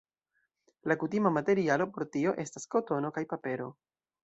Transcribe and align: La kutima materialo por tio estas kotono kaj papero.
La 0.91 0.97
kutima 1.03 1.33
materialo 1.35 1.87
por 1.99 2.07
tio 2.17 2.33
estas 2.47 2.67
kotono 2.77 3.15
kaj 3.21 3.27
papero. 3.37 3.71